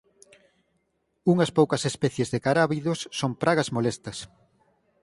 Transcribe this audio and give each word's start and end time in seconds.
Unhas 1.31 1.51
poucas 1.57 1.81
especies 1.91 2.29
de 2.33 2.39
carábidos 2.45 2.99
son 3.19 3.31
pragas 3.41 3.69
molestas. 3.75 4.17